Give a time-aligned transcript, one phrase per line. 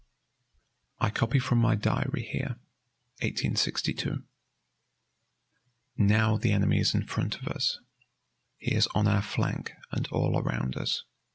[0.97, 2.57] I copy from my diary here
[3.21, 4.23] (1862):
[5.95, 7.77] "Now the enemy is in front of us.
[8.57, 11.03] He is on our flank and all around us.